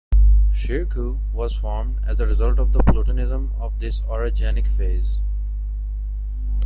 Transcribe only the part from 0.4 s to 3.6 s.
Shir Kuh was formed as a result of the plutonism